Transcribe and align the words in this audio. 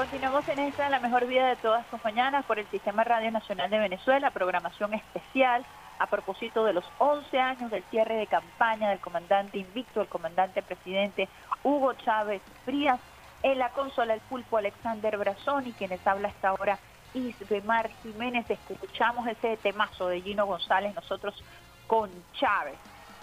Continuamos 0.00 0.48
en 0.48 0.60
esta, 0.60 0.88
la 0.88 0.98
mejor 0.98 1.26
vida 1.26 1.46
de 1.46 1.56
todas 1.56 1.86
sus 1.88 2.02
mañanas, 2.02 2.46
por 2.46 2.58
el 2.58 2.66
Sistema 2.68 3.04
Radio 3.04 3.30
Nacional 3.30 3.68
de 3.68 3.78
Venezuela, 3.78 4.30
programación 4.30 4.94
especial 4.94 5.62
a 5.98 6.06
propósito 6.06 6.64
de 6.64 6.72
los 6.72 6.86
11 6.96 7.38
años 7.38 7.70
del 7.70 7.82
cierre 7.90 8.14
de 8.14 8.26
campaña 8.26 8.88
del 8.88 8.98
comandante 8.98 9.58
invicto, 9.58 10.00
el 10.00 10.08
comandante 10.08 10.62
presidente 10.62 11.28
Hugo 11.62 11.92
Chávez 11.92 12.40
Frías, 12.64 12.98
en 13.42 13.58
la 13.58 13.68
consola 13.72 14.14
el 14.14 14.20
pulpo 14.22 14.56
Alexander 14.56 15.18
Brazoni, 15.18 15.72
quienes 15.72 16.04
habla 16.06 16.28
hasta 16.28 16.48
ahora 16.48 16.78
Isbemar 17.12 17.90
Jiménez, 18.02 18.48
escuchamos 18.48 19.28
ese 19.28 19.58
temazo 19.58 20.08
de 20.08 20.22
Gino 20.22 20.46
González, 20.46 20.94
nosotros 20.94 21.34
con 21.86 22.08
Chávez, 22.32 22.78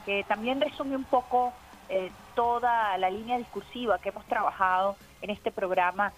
que 0.05 0.23
también 0.25 0.62
resume 0.62 0.96
un 0.96 1.05
poco 1.05 1.54
eh, 1.89 2.12
toda 2.36 2.96
la 3.00 3.09
línea 3.09 3.39
discursiva 3.39 3.98
que 3.98 4.09
hemos 4.09 4.25
trabajado 4.25 4.96
en 5.23 5.32
este 5.32 5.52
programa 5.52 6.14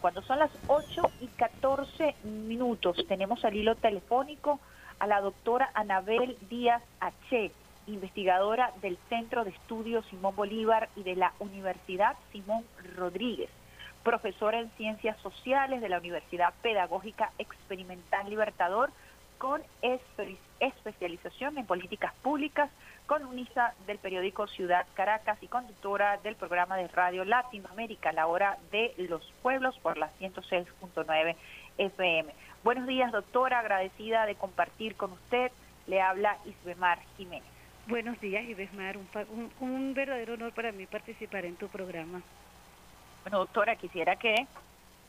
Cuando 0.00 0.22
son 0.22 0.38
las 0.38 0.50
8 0.66 1.02
y 1.20 1.28
14 1.28 2.16
minutos, 2.22 2.96
tenemos 3.08 3.44
al 3.44 3.56
hilo 3.56 3.74
telefónico 3.74 4.60
a 4.98 5.06
la 5.06 5.20
doctora 5.20 5.70
Anabel 5.74 6.36
Díaz 6.48 6.82
H., 7.00 7.52
investigadora 7.86 8.72
del 8.80 8.96
Centro 9.08 9.44
de 9.44 9.50
Estudios 9.50 10.06
Simón 10.06 10.36
Bolívar 10.36 10.88
y 10.94 11.02
de 11.02 11.16
la 11.16 11.32
Universidad 11.40 12.16
Simón 12.30 12.64
Rodríguez, 12.96 13.50
profesora 14.04 14.60
en 14.60 14.70
Ciencias 14.76 15.18
Sociales 15.20 15.80
de 15.80 15.88
la 15.88 15.98
Universidad 15.98 16.54
Pedagógica 16.62 17.32
Experimental 17.38 18.30
Libertador, 18.30 18.92
con 19.40 19.62
especialización 20.60 21.56
en 21.56 21.64
políticas 21.64 22.12
públicas, 22.22 22.70
columnista 23.06 23.74
del 23.86 23.96
periódico 23.96 24.46
Ciudad 24.46 24.86
Caracas 24.92 25.42
y 25.42 25.46
conductora 25.46 26.18
del 26.18 26.36
programa 26.36 26.76
de 26.76 26.88
radio 26.88 27.24
Latinoamérica, 27.24 28.12
La 28.12 28.26
Hora 28.26 28.58
de 28.70 28.92
los 28.98 29.32
Pueblos, 29.40 29.78
por 29.78 29.96
la 29.96 30.10
106.9 30.20 31.36
FM. 31.78 32.34
Buenos 32.62 32.86
días, 32.86 33.12
doctora, 33.12 33.60
agradecida 33.60 34.26
de 34.26 34.34
compartir 34.34 34.94
con 34.94 35.12
usted. 35.12 35.50
Le 35.86 36.02
habla 36.02 36.36
Isbemar 36.44 36.98
Jiménez. 37.16 37.48
Buenos 37.86 38.20
días, 38.20 38.44
Isbemar. 38.44 38.98
Un, 38.98 39.50
un, 39.60 39.94
verdadero 39.94 40.34
honor 40.34 40.52
para 40.52 40.70
mí 40.70 40.84
participar 40.84 41.46
en 41.46 41.56
tu 41.56 41.68
programa. 41.68 42.20
Bueno, 43.22 43.38
doctora, 43.38 43.74
quisiera 43.76 44.16
que 44.16 44.34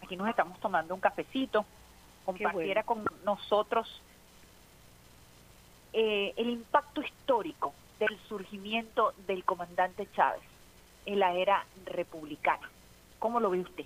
aquí 0.02 0.16
nos 0.16 0.30
estamos 0.30 0.58
tomando 0.62 0.96
un 0.96 1.02
cafecito, 1.02 1.66
compartiera 2.24 2.84
con 2.84 3.04
nosotros 3.26 4.02
eh, 5.94 6.34
el 6.38 6.50
impacto 6.50 7.02
histórico 7.02 7.74
del 8.00 8.18
surgimiento 8.28 9.14
del 9.28 9.44
comandante 9.44 10.08
Chávez 10.16 10.42
en 11.06 11.20
la 11.20 11.34
era 11.36 11.66
republicana. 11.86 12.70
¿Cómo 13.20 13.40
lo 13.40 13.50
ve 13.50 13.60
usted? 13.60 13.86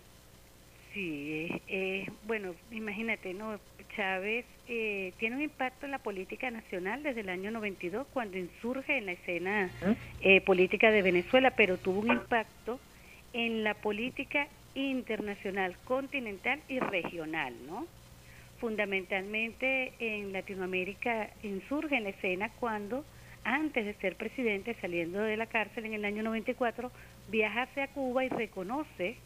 Sí, 0.93 1.61
eh, 1.67 2.09
bueno, 2.25 2.55
imagínate, 2.71 3.33
¿no? 3.33 3.59
Chávez 3.95 4.45
eh, 4.67 5.13
tiene 5.19 5.35
un 5.35 5.41
impacto 5.41 5.85
en 5.85 5.91
la 5.91 5.99
política 5.99 6.49
nacional 6.51 7.03
desde 7.03 7.21
el 7.21 7.29
año 7.29 7.51
92, 7.51 8.07
cuando 8.13 8.37
insurge 8.37 8.97
en 8.97 9.05
la 9.05 9.11
escena 9.13 9.69
eh, 10.21 10.41
política 10.41 10.91
de 10.91 11.01
Venezuela, 11.01 11.51
pero 11.51 11.77
tuvo 11.77 11.99
un 11.99 12.11
impacto 12.11 12.79
en 13.33 13.63
la 13.63 13.73
política 13.73 14.47
internacional, 14.73 15.75
continental 15.85 16.61
y 16.67 16.79
regional, 16.79 17.53
¿no? 17.67 17.87
Fundamentalmente 18.59 19.93
en 19.99 20.31
Latinoamérica 20.31 21.29
insurge 21.43 21.97
en 21.97 22.03
la 22.05 22.09
escena 22.09 22.51
cuando 22.59 23.03
antes 23.43 23.85
de 23.85 23.93
ser 23.95 24.15
presidente, 24.15 24.75
saliendo 24.81 25.19
de 25.19 25.37
la 25.37 25.45
cárcel 25.45 25.85
en 25.85 25.93
el 25.93 26.05
año 26.05 26.23
94, 26.23 26.91
viaja 27.29 27.63
hacia 27.63 27.87
Cuba 27.87 28.25
y 28.25 28.29
reconoce 28.29 29.17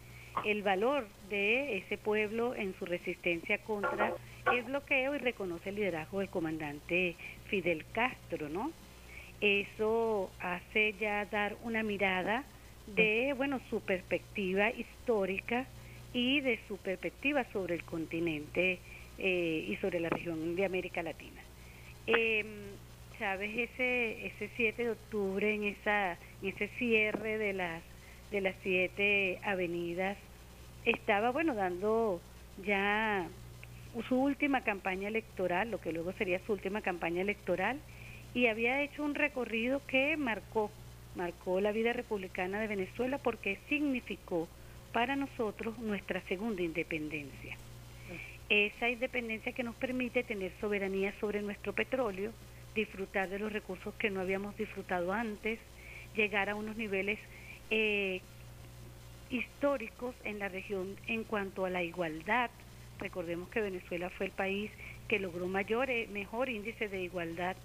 el 0.46 0.62
valor 0.62 1.08
de 1.30 1.78
ese 1.78 1.98
pueblo 1.98 2.54
en 2.56 2.74
su 2.78 2.86
resistencia 2.86 3.60
contra 3.60 4.14
el 4.52 4.64
bloqueo 4.64 5.16
y 5.16 5.20
reconoce 5.20 5.70
el 5.70 5.76
liderazgo 5.76 6.20
del 6.20 6.30
comandante 6.30 7.16
Fidel 7.46 7.86
Castro, 7.94 8.50
¿no? 8.50 8.72
Eso 9.42 10.32
hace 10.42 10.96
ya 11.00 11.26
dar 11.26 11.56
una 11.64 11.82
mirada 11.84 12.44
de, 12.88 13.34
bueno, 13.38 13.62
su 13.70 13.82
perspectiva 13.82 14.70
histórica 14.72 15.66
y 16.14 16.42
de 16.42 16.60
su 16.68 16.78
perspectiva 16.78 17.46
sobre 17.54 17.76
el 17.76 17.84
continente 17.84 18.80
eh, 19.20 19.66
y 19.68 19.76
sobre 19.78 20.00
la 20.00 20.10
región 20.10 20.56
de 20.56 20.66
América 20.66 21.04
Latina. 21.04 21.42
Eh, 22.08 22.46
Chávez 23.20 23.70
ese 23.70 24.28
ese 24.28 24.50
7 24.56 24.84
de 24.84 24.92
octubre 24.92 25.54
en 25.54 25.66
esa 25.66 26.18
ese 26.42 26.70
cierre 26.78 27.38
de 27.38 27.54
las 27.54 27.84
de 28.32 28.42
las 28.42 28.56
siete 28.64 29.40
avenidas 29.44 30.18
estaba 30.86 31.32
bueno 31.32 31.54
dando 31.54 32.22
ya 32.66 33.28
su 34.08 34.16
última 34.16 34.62
campaña 34.62 35.08
electoral, 35.08 35.72
lo 35.72 35.82
que 35.82 35.92
luego 35.92 36.14
sería 36.14 36.40
su 36.46 36.54
última 36.54 36.82
campaña 36.82 37.22
electoral 37.22 37.80
y 38.34 38.48
había 38.48 38.82
hecho 38.82 39.04
un 39.04 39.16
recorrido 39.16 39.82
que 39.88 40.16
marcó 40.16 40.72
marcó 41.16 41.60
la 41.60 41.72
vida 41.72 41.92
republicana 41.92 42.60
de 42.60 42.68
Venezuela 42.68 43.18
porque 43.18 43.60
significó 43.68 44.48
para 44.94 45.16
nosotros 45.16 45.78
nuestra 45.80 46.22
segunda 46.22 46.62
independencia. 46.62 47.58
Esa 48.50 48.90
independencia 48.90 49.52
que 49.52 49.62
nos 49.62 49.76
permite 49.76 50.24
tener 50.24 50.52
soberanía 50.60 51.14
sobre 51.20 51.44
nuestro 51.44 51.74
petróleo, 51.74 52.32
disfrutar 52.74 53.30
de 53.30 53.38
los 53.38 53.54
recursos 53.54 53.94
que 53.96 54.10
no 54.10 54.22
habíamos 54.22 54.58
disfrutado 54.58 55.14
antes, 55.14 55.60
llegar 56.16 56.50
a 56.50 56.56
unos 56.56 56.76
niveles 56.76 57.20
eh, 57.70 58.22
históricos 59.30 60.16
en 60.24 60.40
la 60.40 60.50
región 60.50 60.96
en 61.06 61.26
cuanto 61.26 61.66
a 61.66 61.70
la 61.70 61.84
igualdad. 61.84 62.50
Recordemos 62.98 63.50
que 63.50 63.62
Venezuela 63.62 64.10
fue 64.10 64.26
el 64.26 64.32
país 64.32 64.72
que 65.08 65.20
logró 65.20 65.48
mayor, 65.48 65.92
eh, 65.92 66.08
mejor 66.12 66.50
índice 66.50 66.88
de 66.88 67.04
igualdad 67.04 67.56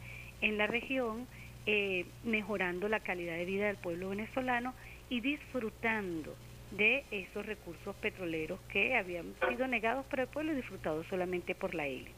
en 0.43 0.59
la 0.59 0.67
región, 0.67 1.27
eh, 1.65 2.05
mejorando 2.25 2.91
la 2.91 3.01
calidad 3.01 3.37
de 3.37 3.47
vida 3.47 3.69
del 3.69 3.77
pueblo 3.77 4.11
venezolano 4.11 4.75
y 5.09 5.21
disfrutando 5.21 6.37
de 6.77 7.05
esos 7.11 7.47
recursos 7.47 7.95
petroleros 7.97 8.59
que 8.69 8.97
habían 8.97 9.35
sido 9.49 9.67
negados 9.67 10.05
por 10.07 10.21
el 10.21 10.27
pueblo 10.27 10.53
y 10.53 10.57
disfrutados 10.57 11.07
solamente 11.09 11.55
por 11.55 11.75
la 11.75 11.87
élite. 11.87 12.13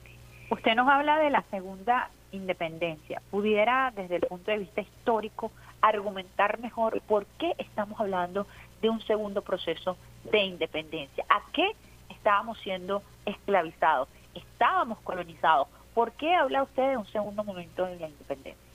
Usted 0.50 0.74
nos 0.74 0.88
habla 0.88 1.18
de 1.18 1.30
la 1.30 1.42
segunda 1.50 2.10
independencia. 2.32 3.20
¿Pudiera, 3.30 3.92
desde 3.94 4.16
el 4.16 4.22
punto 4.22 4.50
de 4.50 4.58
vista 4.58 4.80
histórico, 4.80 5.50
argumentar 5.80 6.58
mejor 6.60 7.00
por 7.02 7.26
qué 7.38 7.54
estamos 7.58 8.00
hablando 8.00 8.46
de 8.80 8.88
un 8.88 9.00
segundo 9.02 9.42
proceso 9.42 9.96
de 10.30 10.38
independencia? 10.38 11.24
¿A 11.28 11.42
qué 11.52 11.72
estábamos 12.10 12.58
siendo 12.60 13.02
esclavizados? 13.24 14.08
¿Estábamos 14.34 14.98
colonizados? 15.00 15.68
¿Por 15.94 16.12
qué 16.12 16.34
habla 16.34 16.62
usted 16.62 16.90
de 16.90 16.96
un 16.96 17.06
segundo 17.06 17.42
momento 17.42 17.84
de 17.86 17.98
la 17.98 18.08
independencia? 18.08 18.65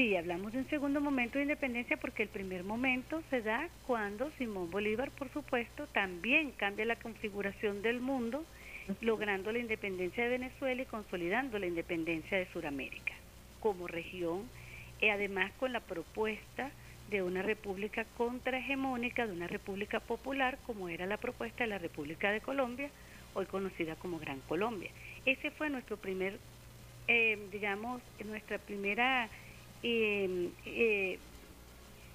Sí, 0.00 0.16
hablamos 0.16 0.50
de 0.54 0.60
un 0.60 0.70
segundo 0.70 0.98
momento 1.02 1.36
de 1.36 1.42
independencia 1.42 1.98
porque 1.98 2.22
el 2.22 2.30
primer 2.30 2.64
momento 2.64 3.22
se 3.28 3.42
da 3.42 3.68
cuando 3.86 4.30
Simón 4.38 4.70
Bolívar, 4.70 5.10
por 5.10 5.30
supuesto, 5.30 5.86
también 5.88 6.52
cambia 6.52 6.86
la 6.86 6.96
configuración 6.96 7.82
del 7.82 8.00
mundo 8.00 8.46
logrando 9.02 9.52
la 9.52 9.58
independencia 9.58 10.24
de 10.24 10.30
Venezuela 10.30 10.80
y 10.80 10.86
consolidando 10.86 11.58
la 11.58 11.66
independencia 11.66 12.38
de 12.38 12.46
Sudamérica 12.46 13.12
como 13.60 13.86
región, 13.86 14.48
y 15.02 15.08
además 15.10 15.52
con 15.60 15.74
la 15.74 15.80
propuesta 15.80 16.70
de 17.10 17.22
una 17.22 17.42
república 17.42 18.06
contrahegemónica, 18.16 19.26
de 19.26 19.34
una 19.34 19.48
república 19.48 20.00
popular, 20.00 20.56
como 20.66 20.88
era 20.88 21.04
la 21.04 21.18
propuesta 21.18 21.64
de 21.64 21.68
la 21.68 21.78
República 21.78 22.32
de 22.32 22.40
Colombia, 22.40 22.88
hoy 23.34 23.44
conocida 23.44 23.96
como 23.96 24.18
Gran 24.18 24.40
Colombia. 24.48 24.90
Ese 25.26 25.50
fue 25.50 25.68
nuestro 25.68 25.98
primer, 25.98 26.38
eh, 27.06 27.38
digamos, 27.52 28.00
nuestra 28.24 28.56
primera 28.56 29.28
eh, 29.82 31.18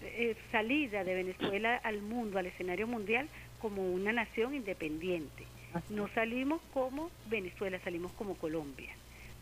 eh, 0.02 0.36
salida 0.52 1.04
de 1.04 1.16
Venezuela 1.16 1.78
al 1.84 2.02
mundo, 2.02 2.38
al 2.38 2.46
escenario 2.46 2.88
mundial, 2.88 3.28
como 3.60 3.92
una 3.92 4.14
nación 4.14 4.54
independiente. 4.56 5.46
No 5.90 6.08
salimos 6.10 6.62
como 6.74 7.10
Venezuela, 7.28 7.80
salimos 7.84 8.12
como 8.14 8.36
Colombia, 8.36 8.92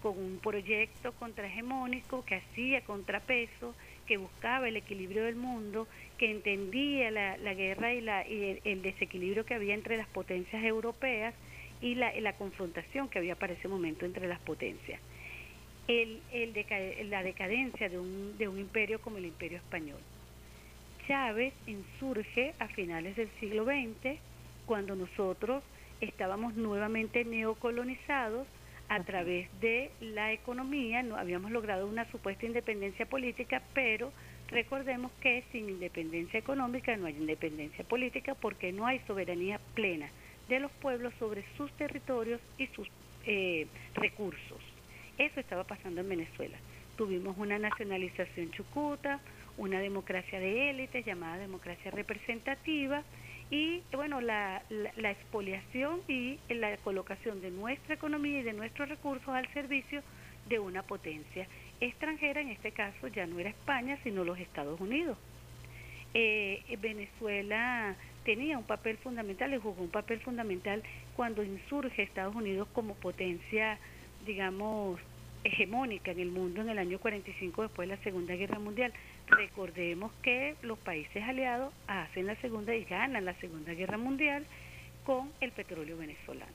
con 0.01 0.17
un 0.17 0.39
proyecto 0.41 1.11
contrahegemónico 1.13 2.25
que 2.25 2.35
hacía 2.35 2.81
contrapeso, 2.81 3.75
que 4.07 4.17
buscaba 4.17 4.67
el 4.67 4.77
equilibrio 4.77 5.25
del 5.25 5.35
mundo, 5.35 5.87
que 6.17 6.31
entendía 6.31 7.11
la, 7.11 7.53
guerra 7.53 7.93
y, 7.93 8.01
la, 8.01 8.21
el, 8.21 8.81
desequilibrio 8.81 9.45
que 9.45 9.53
había 9.53 9.73
entre 9.73 9.97
las 9.97 10.07
potencias 10.07 10.63
europeas 10.63 11.35
y 11.81 11.95
la, 11.95 12.11
la 12.19 12.33
confrontación 12.33 13.09
que 13.09 13.19
había 13.19 13.35
para 13.35 13.53
ese 13.53 13.67
momento 13.67 14.05
entre 14.05 14.27
las 14.27 14.39
potencias. 14.39 14.99
El, 15.87 16.21
el 16.31 17.09
la 17.09 17.23
decadencia 17.23 17.89
de 17.89 17.99
un, 17.99 18.37
de 18.37 18.47
un 18.47 18.57
imperio 18.57 19.01
como 19.01 19.17
el 19.17 19.25
imperio 19.25 19.57
español. 19.57 19.99
Chávez 21.07 21.53
insurge 21.67 22.53
a 22.59 22.67
finales 22.69 23.15
del 23.17 23.29
siglo 23.39 23.65
XX, 23.65 24.17
cuando 24.65 24.95
nosotros 24.95 25.63
estábamos 25.99 26.55
nuevamente 26.55 27.25
neocolonizados 27.25 28.47
a 28.89 29.03
través 29.03 29.49
de 29.59 29.91
la 30.01 30.31
economía, 30.33 31.03
no 31.03 31.17
habíamos 31.17 31.51
logrado 31.51 31.87
una 31.87 32.09
supuesta 32.11 32.45
independencia 32.45 33.05
política, 33.05 33.61
pero 33.73 34.11
recordemos 34.49 35.11
que 35.21 35.43
sin 35.51 35.69
independencia 35.69 36.39
económica 36.39 36.95
no 36.95 37.07
hay 37.07 37.15
independencia 37.15 37.83
política 37.83 38.35
porque 38.35 38.71
no 38.71 38.85
hay 38.85 38.99
soberanía 39.07 39.59
plena 39.73 40.09
de 40.47 40.59
los 40.59 40.71
pueblos 40.73 41.13
sobre 41.19 41.43
sus 41.57 41.71
territorios 41.73 42.41
y 42.57 42.67
sus 42.67 42.87
eh, 43.25 43.67
recursos. 43.95 44.72
Eso 45.17 45.39
estaba 45.39 45.63
pasando 45.63 46.01
en 46.01 46.09
Venezuela. 46.09 46.57
Tuvimos 46.97 47.37
una 47.37 47.57
nacionalización 47.59 48.51
chucuta, 48.51 49.19
una 49.57 49.79
democracia 49.79 50.39
de 50.39 50.69
élites 50.69 51.05
llamada 51.05 51.37
democracia 51.37 51.91
representativa 51.91 53.03
y 53.49 53.81
bueno, 53.93 54.21
la, 54.21 54.63
la, 54.69 55.11
expoliación 55.11 56.01
y 56.07 56.39
la 56.49 56.77
colocación 56.77 57.41
de 57.41 57.51
nuestra 57.51 57.95
economía 57.95 58.39
y 58.39 58.43
de 58.43 58.53
nuestros 58.53 58.89
recursos 58.89 59.29
al 59.29 59.47
servicio 59.53 60.01
de 60.49 60.59
una 60.59 60.83
potencia 60.83 61.47
extranjera, 61.79 62.41
en 62.41 62.49
este 62.49 62.71
caso 62.71 63.07
ya 63.07 63.25
no 63.25 63.39
era 63.39 63.49
España, 63.49 63.97
sino 64.03 64.23
los 64.23 64.39
Estados 64.39 64.79
Unidos. 64.79 65.17
Eh, 66.13 66.63
Venezuela 66.79 67.95
tenía 68.23 68.57
un 68.57 68.63
papel 68.63 68.97
fundamental 68.97 69.53
y 69.53 69.57
jugó 69.57 69.81
un 69.81 69.89
papel 69.89 70.19
fundamental 70.19 70.83
cuando 71.15 71.43
insurge 71.43 72.03
Estados 72.03 72.35
Unidos 72.35 72.67
como 72.73 72.95
potencia, 72.95 73.77
digamos, 74.25 74.99
hegemónica 75.43 76.11
en 76.11 76.19
el 76.19 76.31
mundo 76.31 76.61
en 76.61 76.69
el 76.69 76.79
año 76.79 76.99
45 76.99 77.63
después 77.63 77.89
de 77.89 77.95
la 77.95 78.03
Segunda 78.03 78.35
Guerra 78.35 78.59
Mundial. 78.59 78.93
Recordemos 79.27 80.11
que 80.21 80.55
los 80.61 80.77
países 80.79 81.23
aliados 81.23 81.73
hacen 81.87 82.25
la 82.27 82.35
Segunda 82.37 82.73
y 82.75 82.85
ganan 82.85 83.25
la 83.25 83.33
Segunda 83.35 83.73
Guerra 83.73 83.97
Mundial 83.97 84.45
con 85.05 85.31
el 85.41 85.51
petróleo 85.51 85.97
venezolano. 85.97 86.51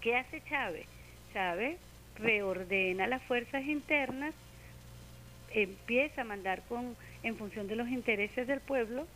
¿Qué 0.00 0.16
hace 0.16 0.42
Chávez? 0.48 0.86
Chávez 1.32 1.78
reordena 2.16 3.06
las 3.06 3.22
fuerzas 3.22 3.64
internas, 3.64 4.34
empieza 5.52 6.22
a 6.22 6.24
mandar 6.24 6.62
con 6.68 6.96
en 7.22 7.36
función 7.36 7.66
de 7.66 7.76
los 7.76 7.88
intereses 7.88 8.46
del 8.46 8.60
pueblo 8.60 9.06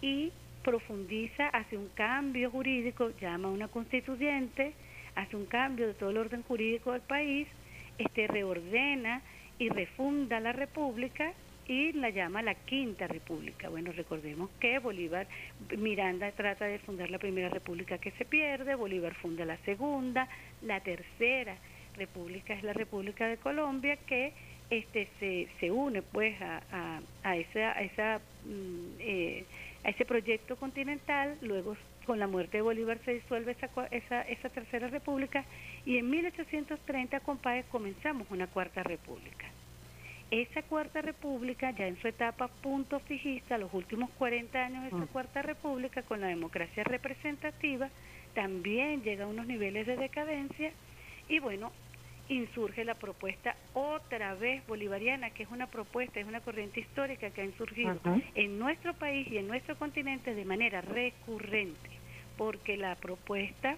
y 0.00 0.32
profundiza, 0.62 1.48
hace 1.48 1.76
un 1.76 1.88
cambio 1.88 2.50
jurídico, 2.50 3.10
llama 3.20 3.48
a 3.48 3.50
una 3.52 3.68
constituyente, 3.68 4.72
hace 5.14 5.36
un 5.36 5.46
cambio 5.46 5.86
de 5.86 5.94
todo 5.94 6.10
el 6.10 6.18
orden 6.18 6.42
jurídico 6.42 6.92
del 6.92 7.02
país, 7.02 7.48
este 7.98 8.26
reordena 8.26 9.22
y 9.58 9.68
refunda 9.68 10.40
la 10.40 10.52
república 10.52 11.32
y 11.68 11.92
la 11.92 12.10
llama 12.10 12.42
la 12.42 12.54
quinta 12.54 13.06
república. 13.06 13.68
Bueno, 13.68 13.92
recordemos 13.92 14.50
que 14.58 14.78
Bolívar, 14.78 15.26
Miranda 15.76 16.30
trata 16.32 16.64
de 16.64 16.78
fundar 16.80 17.10
la 17.10 17.18
primera 17.18 17.48
república 17.48 17.98
que 17.98 18.10
se 18.12 18.24
pierde, 18.24 18.74
Bolívar 18.74 19.14
funda 19.14 19.44
la 19.44 19.56
segunda, 19.58 20.28
la 20.62 20.80
tercera 20.80 21.56
república 21.96 22.54
es 22.54 22.62
la 22.62 22.72
República 22.72 23.28
de 23.28 23.36
Colombia 23.36 23.96
que 23.96 24.32
este 24.70 25.08
se, 25.20 25.48
se 25.60 25.70
une 25.70 26.00
pues 26.02 26.40
a, 26.40 27.00
a, 27.22 27.36
esa, 27.36 27.72
a, 27.72 27.82
esa, 27.82 28.20
mm, 28.44 29.00
eh, 29.00 29.44
a 29.84 29.90
ese 29.90 30.04
proyecto 30.04 30.56
continental, 30.56 31.36
luego 31.42 31.76
con 32.06 32.18
la 32.18 32.26
muerte 32.26 32.58
de 32.58 32.62
Bolívar 32.62 32.98
se 33.04 33.14
disuelve 33.14 33.52
esa, 33.52 33.68
esa, 33.90 34.22
esa 34.22 34.48
tercera 34.48 34.88
república 34.88 35.44
y 35.84 35.98
en 35.98 36.10
1830 36.10 37.20
compadre 37.20 37.64
comenzamos 37.70 38.26
una 38.30 38.46
cuarta 38.46 38.82
república. 38.82 39.46
Esa 40.30 40.62
cuarta 40.62 41.02
república, 41.02 41.72
ya 41.72 41.86
en 41.86 42.00
su 42.00 42.08
etapa 42.08 42.48
punto 42.48 43.00
fijista, 43.00 43.58
los 43.58 43.72
últimos 43.74 44.08
40 44.16 44.64
años 44.64 44.82
de 44.82 44.88
esa 44.88 44.96
mm. 44.96 45.08
cuarta 45.08 45.42
república, 45.42 46.02
con 46.02 46.22
la 46.22 46.28
democracia 46.28 46.84
representativa, 46.84 47.90
también 48.34 49.02
llega 49.02 49.24
a 49.24 49.28
unos 49.28 49.46
niveles 49.46 49.86
de 49.86 49.96
decadencia 49.96 50.72
y 51.28 51.38
bueno, 51.38 51.70
insurge 52.34 52.84
la 52.84 52.94
propuesta 52.94 53.56
otra 53.74 54.34
vez 54.34 54.66
bolivariana, 54.66 55.30
que 55.30 55.42
es 55.44 55.50
una 55.50 55.66
propuesta, 55.66 56.20
es 56.20 56.26
una 56.26 56.40
corriente 56.40 56.80
histórica 56.80 57.30
que 57.30 57.40
ha 57.40 57.44
insurgido 57.44 57.98
en 58.34 58.58
nuestro 58.58 58.94
país 58.94 59.26
y 59.28 59.38
en 59.38 59.48
nuestro 59.48 59.76
continente 59.76 60.34
de 60.34 60.44
manera 60.44 60.80
recurrente, 60.80 61.90
porque 62.36 62.76
la 62.76 62.96
propuesta 62.96 63.76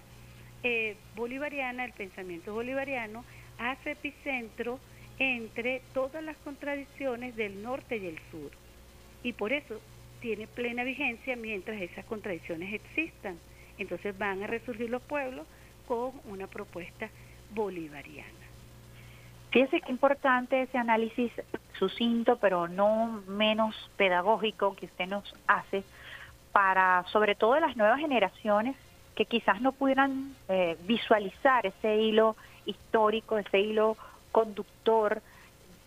eh, 0.63 0.95
bolivariana, 1.15 1.85
el 1.85 1.93
pensamiento 1.93 2.53
bolivariano, 2.53 3.23
hace 3.59 3.91
epicentro 3.91 4.79
entre 5.19 5.81
todas 5.93 6.23
las 6.23 6.37
contradicciones 6.37 7.35
del 7.35 7.61
norte 7.61 7.97
y 7.97 8.07
el 8.07 8.19
sur. 8.31 8.51
Y 9.23 9.33
por 9.33 9.53
eso 9.53 9.79
tiene 10.21 10.47
plena 10.47 10.83
vigencia 10.83 11.35
mientras 11.35 11.81
esas 11.81 12.05
contradicciones 12.05 12.73
existan. 12.73 13.37
Entonces 13.77 14.17
van 14.17 14.43
a 14.43 14.47
resurgir 14.47 14.89
los 14.89 15.01
pueblos 15.01 15.45
con 15.87 16.13
una 16.25 16.47
propuesta 16.47 17.09
bolivariana. 17.53 18.44
Fíjese 19.55 19.79
qué 19.79 19.89
importante 19.89 20.63
ese 20.63 20.77
análisis 20.77 21.31
sucinto, 21.79 22.35
pero 22.35 22.67
no 22.67 23.23
menos 23.25 23.73
pedagógico 23.95 24.75
que 24.75 24.87
usted 24.87 25.07
nos 25.07 25.33
hace 25.47 25.85
para, 26.51 27.05
sobre 27.13 27.35
todo, 27.35 27.57
las 27.61 27.77
nuevas 27.77 28.01
generaciones 28.01 28.75
que 29.15 29.23
quizás 29.23 29.61
no 29.61 29.71
pudieran 29.71 30.35
eh, 30.49 30.75
visualizar 30.81 31.65
ese 31.65 31.95
hilo 31.95 32.35
histórico, 32.65 33.37
ese 33.37 33.61
hilo 33.61 33.95
conductor 34.33 35.21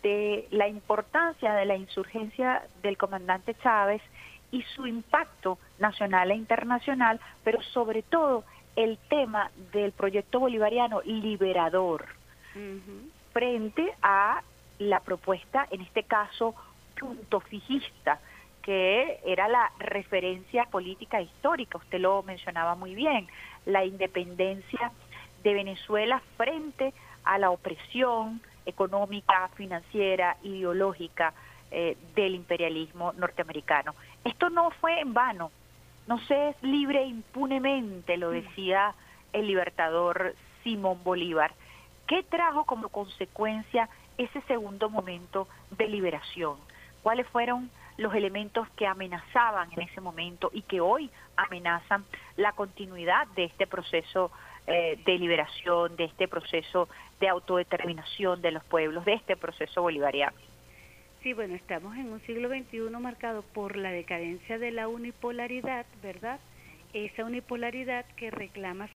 de 0.01 0.47
la 0.49 0.67
importancia 0.67 1.53
de 1.53 1.65
la 1.65 1.75
insurgencia 1.75 2.63
del 2.81 2.97
comandante 2.97 3.53
Chávez 3.61 4.01
y 4.51 4.63
su 4.63 4.87
impacto 4.87 5.59
nacional 5.77 6.31
e 6.31 6.35
internacional, 6.35 7.19
pero 7.43 7.61
sobre 7.61 8.01
todo 8.01 8.45
el 8.75 8.97
tema 9.09 9.51
del 9.73 9.91
proyecto 9.91 10.39
bolivariano 10.39 11.03
liberador 11.03 12.07
frente 13.39 13.89
a 14.01 14.41
la 14.79 14.99
propuesta, 14.99 15.65
en 15.71 15.79
este 15.79 16.03
caso, 16.03 16.53
punto 16.99 17.39
fijista, 17.39 18.19
que 18.61 19.21
era 19.25 19.47
la 19.47 19.71
referencia 19.79 20.65
política 20.65 21.21
histórica, 21.21 21.77
usted 21.77 21.99
lo 22.01 22.21
mencionaba 22.21 22.75
muy 22.75 22.95
bien, 22.95 23.29
la 23.65 23.85
independencia 23.85 24.91
de 25.41 25.53
Venezuela 25.53 26.21
frente 26.35 26.93
a 27.23 27.37
la 27.37 27.51
opresión 27.51 28.41
económica, 28.65 29.49
financiera, 29.55 30.35
ideológica 30.43 31.33
eh, 31.71 31.95
del 32.15 32.35
imperialismo 32.35 33.13
norteamericano. 33.13 33.95
Esto 34.25 34.49
no 34.49 34.69
fue 34.81 34.99
en 34.99 35.13
vano, 35.13 35.49
no 36.07 36.19
se 36.25 36.49
es 36.49 36.61
libre 36.61 37.05
impunemente, 37.05 38.17
lo 38.17 38.31
decía 38.31 38.93
el 39.31 39.47
libertador 39.47 40.35
Simón 40.61 41.01
Bolívar. 41.05 41.53
¿Qué 42.09 42.23
trajo 42.23 42.65
como 42.65 42.89
consecuencia 42.89 43.87
ese 44.17 44.41
segundo 44.47 44.89
momento 44.89 45.47
de 45.77 45.87
liberación? 45.87 46.57
¿Cuáles 47.03 47.27
fueron 47.27 47.69
los 47.97 48.15
elementos 48.15 48.67
que 48.71 48.87
amenazaban 48.87 49.71
en 49.73 49.83
ese 49.83 50.01
momento 50.01 50.49
y 50.51 50.63
que 50.63 50.81
hoy 50.81 51.11
amenazan 51.35 52.03
la 52.35 52.53
continuidad 52.53 53.27
de 53.35 53.43
este 53.43 53.67
proceso 53.67 54.31
eh, 54.65 54.99
de 55.05 55.19
liberación, 55.19 55.95
de 55.97 56.05
este 56.05 56.27
proceso 56.27 56.89
de 57.19 57.27
autodeterminación 57.27 58.41
de 58.41 58.53
los 58.53 58.63
pueblos, 58.63 59.05
de 59.05 59.13
este 59.13 59.37
proceso 59.37 59.83
bolivariano? 59.83 60.35
Sí, 61.21 61.33
bueno, 61.33 61.53
estamos 61.53 61.95
en 61.95 62.11
un 62.11 62.21
siglo 62.21 62.49
XXI 62.49 62.89
marcado 62.99 63.43
por 63.53 63.75
la 63.75 63.91
decadencia 63.91 64.57
de 64.57 64.71
la 64.71 64.87
unipolaridad, 64.87 65.85
¿verdad? 66.01 66.39
Esa 66.91 67.23
unipolaridad 67.23 68.03
que 68.15 68.31
reclama 68.31 68.87